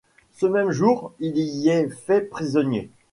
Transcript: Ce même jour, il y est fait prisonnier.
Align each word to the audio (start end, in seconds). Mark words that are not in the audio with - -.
Ce 0.31 0.47
même 0.47 0.71
jour, 0.71 1.13
il 1.19 1.37
y 1.37 1.69
est 1.69 1.87
fait 1.87 2.21
prisonnier. 2.21 2.89